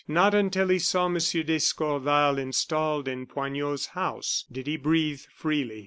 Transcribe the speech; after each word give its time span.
Not 0.07 0.33
until 0.33 0.69
he 0.69 0.79
saw 0.79 1.05
M. 1.05 1.13
d'Escorval 1.19 2.39
installed 2.39 3.07
in 3.07 3.27
Poignot's 3.27 3.85
house 3.93 4.45
did 4.51 4.65
he 4.65 4.75
breathe 4.75 5.21
freely. 5.31 5.79